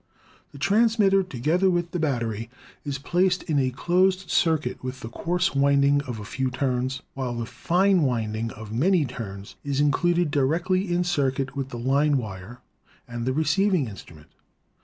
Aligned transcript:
The 0.51 0.57
transmitter, 0.57 1.21
together 1.21 1.69
with 1.69 1.91
the 1.91 1.99
battery, 1.99 2.49
is 2.83 2.97
placed 2.97 3.43
in 3.43 3.59
a 3.59 3.69
closed 3.69 4.31
circuit 4.31 4.83
with 4.83 5.01
the 5.01 5.09
coarse 5.09 5.53
winding 5.53 6.01
of 6.05 6.17
a 6.17 6.25
few 6.25 6.49
turns, 6.49 7.03
while 7.13 7.35
the 7.35 7.45
fine 7.45 8.01
winding 8.01 8.49
of 8.53 8.73
many 8.73 9.05
turns 9.05 9.57
is 9.63 9.79
included 9.79 10.31
directly 10.31 10.91
in 10.91 11.03
circuit 11.03 11.55
with 11.55 11.69
the 11.69 11.77
line 11.77 12.17
wire 12.17 12.61
and 13.07 13.27
the 13.27 13.33
receiving 13.33 13.87
instrument. 13.87 14.29